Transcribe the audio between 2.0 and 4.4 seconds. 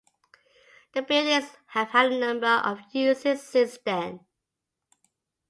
a number of uses since then.